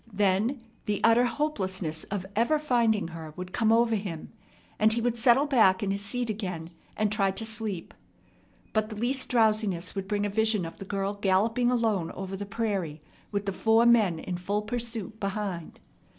Then 0.11 0.61
the 0.87 0.99
utter 1.03 1.25
hopelessness 1.25 2.05
of 2.05 2.25
ever 2.35 2.57
finding 2.57 3.09
her 3.09 3.35
would 3.37 3.53
come 3.53 3.71
over 3.71 3.93
him, 3.93 4.33
and 4.79 4.91
he 4.91 4.99
would 4.99 5.15
settle 5.15 5.45
back 5.45 5.83
in 5.83 5.91
his 5.91 6.01
seat 6.01 6.27
again 6.27 6.71
and 6.97 7.11
try 7.11 7.29
to 7.29 7.45
sleep. 7.45 7.93
But 8.73 8.89
the 8.89 8.95
least 8.95 9.29
drowsiness 9.29 9.93
would 9.93 10.07
bring 10.07 10.25
a 10.25 10.29
vision 10.29 10.65
of 10.65 10.79
the 10.79 10.85
girl 10.85 11.13
galloping 11.13 11.69
alone 11.69 12.09
over 12.15 12.35
the 12.35 12.47
prairie 12.47 13.03
with 13.31 13.45
the 13.45 13.53
four 13.53 13.85
men 13.85 14.17
in 14.17 14.37
full 14.37 14.63
pursuit 14.63 15.19
behind. 15.19 15.79